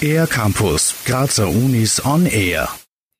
Air 0.00 0.26
Campus, 0.26 0.94
Grazer 1.04 1.48
Unis 1.48 2.04
on 2.04 2.26
Air. 2.26 2.68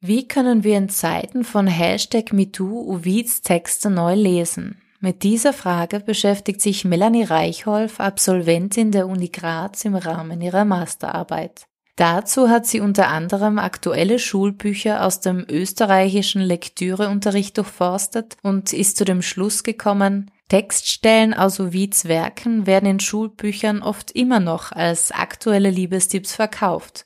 Wie 0.00 0.28
können 0.28 0.62
wir 0.62 0.78
in 0.78 0.88
Zeiten 0.88 1.42
von 1.42 1.66
Hashtag 1.66 2.32
MeToo 2.32 2.80
Uvids 2.80 3.42
Texte 3.42 3.90
neu 3.90 4.14
lesen? 4.14 4.80
Mit 5.00 5.22
dieser 5.22 5.52
Frage 5.52 6.00
beschäftigt 6.00 6.60
sich 6.60 6.84
Melanie 6.84 7.24
Reichholf, 7.24 8.00
Absolventin 8.00 8.92
der 8.92 9.08
Uni 9.08 9.28
Graz 9.28 9.84
im 9.84 9.94
Rahmen 9.94 10.40
ihrer 10.40 10.64
Masterarbeit. 10.64 11.66
Dazu 11.96 12.50
hat 12.50 12.66
sie 12.66 12.80
unter 12.80 13.08
anderem 13.08 13.58
aktuelle 13.58 14.18
Schulbücher 14.18 15.02
aus 15.04 15.20
dem 15.20 15.46
österreichischen 15.48 16.42
Lektüreunterricht 16.42 17.56
durchforstet 17.56 18.36
und 18.42 18.74
ist 18.74 18.98
zu 18.98 19.06
dem 19.06 19.22
Schluss 19.22 19.62
gekommen, 19.62 20.30
Textstellen 20.48 21.34
aus 21.34 21.58
Ovids 21.58 22.04
Werken 22.04 22.66
werden 22.66 22.88
in 22.88 23.00
Schulbüchern 23.00 23.82
oft 23.82 24.12
immer 24.12 24.38
noch 24.38 24.70
als 24.70 25.10
aktuelle 25.10 25.70
Liebestipps 25.70 26.34
verkauft 26.34 27.04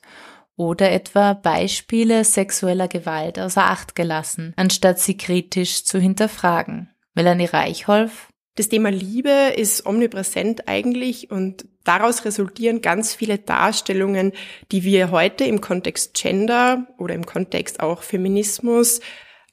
oder 0.57 0.91
etwa 0.91 1.33
Beispiele 1.33 2.23
sexueller 2.23 2.87
Gewalt 2.87 3.39
außer 3.39 3.63
Acht 3.63 3.95
gelassen, 3.95 4.53
anstatt 4.57 4.99
sie 4.99 5.17
kritisch 5.17 5.85
zu 5.85 5.99
hinterfragen. 5.99 6.89
Melanie 7.15 7.45
Reichholf. 7.45 8.29
Das 8.55 8.69
Thema 8.69 8.91
Liebe 8.91 9.53
ist 9.55 9.85
omnipräsent 9.85 10.67
eigentlich 10.67 11.31
und 11.31 11.65
daraus 11.83 12.25
resultieren 12.25 12.81
ganz 12.81 13.13
viele 13.13 13.37
Darstellungen, 13.37 14.33
die 14.71 14.83
wir 14.83 15.11
heute 15.11 15.43
im 15.45 15.61
Kontext 15.61 16.13
Gender 16.13 16.87
oder 16.97 17.13
im 17.15 17.25
Kontext 17.25 17.79
auch 17.79 18.03
Feminismus 18.03 19.01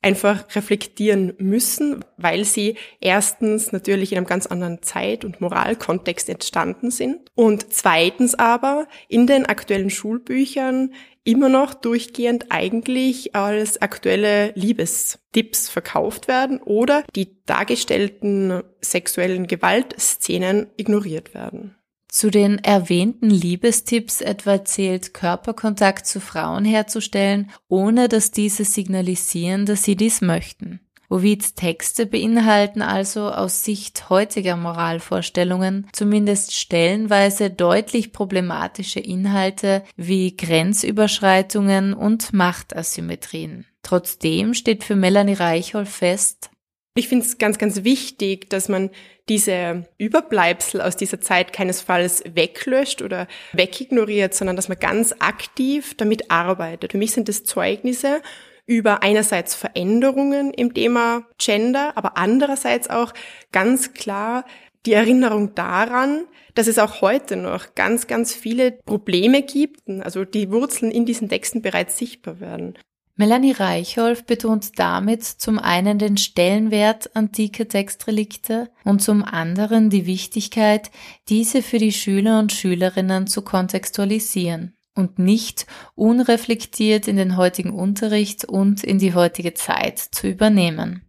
einfach 0.00 0.44
reflektieren 0.54 1.34
müssen, 1.38 2.04
weil 2.16 2.44
sie 2.44 2.76
erstens 3.00 3.72
natürlich 3.72 4.12
in 4.12 4.18
einem 4.18 4.26
ganz 4.26 4.46
anderen 4.46 4.82
Zeit- 4.82 5.24
und 5.24 5.40
Moralkontext 5.40 6.28
entstanden 6.28 6.90
sind 6.90 7.30
und 7.34 7.72
zweitens 7.72 8.34
aber 8.36 8.86
in 9.08 9.26
den 9.26 9.46
aktuellen 9.46 9.90
Schulbüchern 9.90 10.92
immer 11.24 11.48
noch 11.48 11.74
durchgehend 11.74 12.46
eigentlich 12.50 13.34
als 13.34 13.82
aktuelle 13.82 14.52
Liebestipps 14.54 15.68
verkauft 15.68 16.28
werden 16.28 16.60
oder 16.62 17.04
die 17.16 17.44
dargestellten 17.44 18.62
sexuellen 18.80 19.46
Gewaltszenen 19.46 20.68
ignoriert 20.76 21.34
werden. 21.34 21.77
Zu 22.10 22.30
den 22.30 22.58
erwähnten 22.58 23.30
Liebestipps 23.30 24.22
etwa 24.22 24.64
zählt 24.64 25.12
Körperkontakt 25.12 26.06
zu 26.06 26.20
Frauen 26.20 26.64
herzustellen, 26.64 27.50
ohne 27.68 28.08
dass 28.08 28.30
diese 28.30 28.64
signalisieren, 28.64 29.66
dass 29.66 29.84
sie 29.84 29.94
dies 29.94 30.20
möchten. 30.20 30.80
Ovids 31.10 31.54
Texte 31.54 32.04
beinhalten 32.04 32.82
also 32.82 33.30
aus 33.30 33.64
Sicht 33.64 34.10
heutiger 34.10 34.56
Moralvorstellungen 34.56 35.86
zumindest 35.92 36.54
stellenweise 36.54 37.50
deutlich 37.50 38.12
problematische 38.12 39.00
Inhalte 39.00 39.84
wie 39.96 40.36
Grenzüberschreitungen 40.36 41.94
und 41.94 42.34
Machtasymmetrien. 42.34 43.64
Trotzdem 43.82 44.52
steht 44.52 44.84
für 44.84 44.96
Melanie 44.96 45.34
Reichholf 45.34 45.88
fest, 45.88 46.50
ich 46.98 47.08
finde 47.08 47.24
es 47.24 47.38
ganz, 47.38 47.58
ganz 47.58 47.84
wichtig, 47.84 48.50
dass 48.50 48.68
man 48.68 48.90
diese 49.28 49.84
Überbleibsel 49.98 50.80
aus 50.80 50.96
dieser 50.96 51.20
Zeit 51.20 51.52
keinesfalls 51.52 52.24
weglöscht 52.34 53.02
oder 53.02 53.28
wegignoriert, 53.52 54.34
sondern 54.34 54.56
dass 54.56 54.68
man 54.68 54.78
ganz 54.78 55.14
aktiv 55.18 55.94
damit 55.96 56.30
arbeitet. 56.30 56.92
Für 56.92 56.98
mich 56.98 57.12
sind 57.12 57.28
das 57.28 57.44
Zeugnisse 57.44 58.22
über 58.66 59.02
einerseits 59.02 59.54
Veränderungen 59.54 60.52
im 60.52 60.74
Thema 60.74 61.26
Gender, 61.38 61.92
aber 61.96 62.16
andererseits 62.16 62.90
auch 62.90 63.14
ganz 63.52 63.94
klar 63.94 64.44
die 64.86 64.92
Erinnerung 64.92 65.54
daran, 65.54 66.24
dass 66.54 66.66
es 66.66 66.78
auch 66.78 67.00
heute 67.00 67.36
noch 67.36 67.74
ganz, 67.74 68.06
ganz 68.06 68.34
viele 68.34 68.72
Probleme 68.72 69.42
gibt, 69.42 69.88
also 70.00 70.24
die 70.24 70.50
Wurzeln 70.50 70.90
in 70.90 71.06
diesen 71.06 71.28
Texten 71.28 71.62
bereits 71.62 71.98
sichtbar 71.98 72.40
werden. 72.40 72.78
Melanie 73.20 73.50
Reichholf 73.50 74.24
betont 74.24 74.78
damit 74.78 75.24
zum 75.24 75.58
einen 75.58 75.98
den 75.98 76.16
Stellenwert 76.16 77.16
antiker 77.16 77.66
Textrelikte 77.66 78.70
und 78.84 79.02
zum 79.02 79.24
anderen 79.24 79.90
die 79.90 80.06
Wichtigkeit, 80.06 80.92
diese 81.28 81.62
für 81.62 81.78
die 81.78 81.90
Schüler 81.90 82.38
und 82.38 82.52
Schülerinnen 82.52 83.26
zu 83.26 83.42
kontextualisieren 83.42 84.76
und 84.94 85.18
nicht 85.18 85.66
unreflektiert 85.96 87.08
in 87.08 87.16
den 87.16 87.36
heutigen 87.36 87.70
Unterricht 87.70 88.44
und 88.44 88.84
in 88.84 89.00
die 89.00 89.14
heutige 89.14 89.52
Zeit 89.52 89.98
zu 89.98 90.28
übernehmen. 90.28 91.02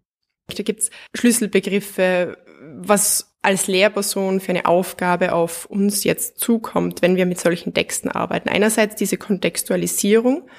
Da 0.48 0.64
gibt's 0.64 0.90
Schlüsselbegriffe, 1.16 2.40
was 2.76 3.36
als 3.44 3.68
Lehrperson 3.68 4.40
für 4.40 4.50
eine 4.50 4.66
Aufgabe 4.66 5.34
auf 5.34 5.68
uns 5.68 6.04
jetzt 6.04 6.40
zukommt, 6.40 7.04
wenn 7.04 7.18
wir 7.18 7.28
mit 7.28 7.40
solchen 7.40 7.76
Texten 7.76 8.10
arbeiten. 8.10 8.50
Einerseits 8.50 8.96
diese 8.96 9.18
Kontextualisierung, 9.18 10.50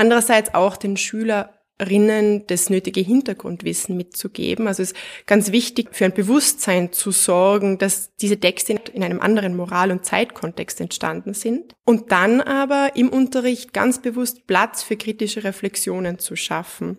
Andererseits 0.00 0.54
auch 0.54 0.78
den 0.78 0.96
Schülerinnen 0.96 2.46
das 2.46 2.70
nötige 2.70 3.02
Hintergrundwissen 3.02 3.98
mitzugeben. 3.98 4.66
Also 4.66 4.82
es 4.82 4.92
ist 4.92 4.98
ganz 5.26 5.52
wichtig, 5.52 5.90
für 5.92 6.06
ein 6.06 6.14
Bewusstsein 6.14 6.90
zu 6.90 7.10
sorgen, 7.10 7.76
dass 7.76 8.16
diese 8.16 8.40
Texte 8.40 8.80
in 8.94 9.04
einem 9.04 9.20
anderen 9.20 9.54
Moral- 9.54 9.90
und 9.90 10.06
Zeitkontext 10.06 10.80
entstanden 10.80 11.34
sind. 11.34 11.74
Und 11.84 12.12
dann 12.12 12.40
aber 12.40 12.92
im 12.96 13.10
Unterricht 13.10 13.74
ganz 13.74 14.00
bewusst 14.00 14.46
Platz 14.46 14.82
für 14.82 14.96
kritische 14.96 15.44
Reflexionen 15.44 16.18
zu 16.18 16.34
schaffen. 16.34 16.96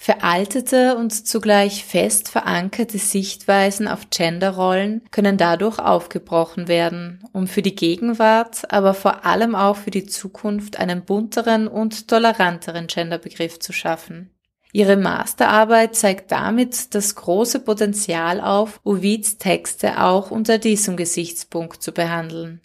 Veraltete 0.00 0.96
und 0.96 1.10
zugleich 1.26 1.84
fest 1.84 2.28
verankerte 2.28 2.98
Sichtweisen 2.98 3.88
auf 3.88 4.10
Genderrollen 4.10 5.02
können 5.10 5.36
dadurch 5.36 5.80
aufgebrochen 5.80 6.68
werden, 6.68 7.24
um 7.32 7.48
für 7.48 7.62
die 7.62 7.74
Gegenwart, 7.74 8.72
aber 8.72 8.94
vor 8.94 9.26
allem 9.26 9.56
auch 9.56 9.76
für 9.76 9.90
die 9.90 10.06
Zukunft 10.06 10.78
einen 10.78 11.04
bunteren 11.04 11.66
und 11.66 12.06
toleranteren 12.06 12.86
Genderbegriff 12.86 13.58
zu 13.58 13.72
schaffen. 13.72 14.30
Ihre 14.72 14.96
Masterarbeit 14.96 15.96
zeigt 15.96 16.30
damit 16.30 16.94
das 16.94 17.16
große 17.16 17.58
Potenzial 17.58 18.40
auf, 18.40 18.80
Ovids 18.84 19.38
Texte 19.38 20.00
auch 20.00 20.30
unter 20.30 20.58
diesem 20.58 20.96
Gesichtspunkt 20.96 21.82
zu 21.82 21.90
behandeln. 21.90 22.60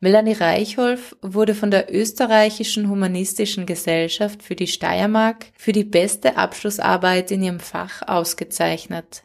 Melanie 0.00 0.32
Reichholf 0.32 1.16
wurde 1.22 1.54
von 1.54 1.70
der 1.70 1.94
Österreichischen 1.94 2.88
Humanistischen 2.88 3.66
Gesellschaft 3.66 4.42
für 4.42 4.56
die 4.56 4.66
Steiermark 4.66 5.46
für 5.56 5.72
die 5.72 5.84
beste 5.84 6.36
Abschlussarbeit 6.36 7.30
in 7.30 7.42
ihrem 7.42 7.60
Fach 7.60 8.02
ausgezeichnet. 8.06 9.24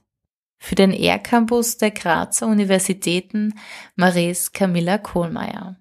Für 0.60 0.76
den 0.76 0.94
R-Campus 0.94 1.78
der 1.78 1.92
Grazer 1.92 2.48
Universitäten 2.48 3.56
Maries 3.96 4.52
Camilla 4.52 4.98
Kohlmeier. 4.98 5.78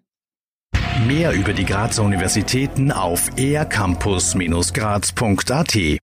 Mehr 1.06 1.32
über 1.32 1.52
die 1.52 1.64
Grazer 1.64 2.02
Universitäten 2.02 2.92
auf 2.92 3.30
ercampus-graz.at 3.38 5.98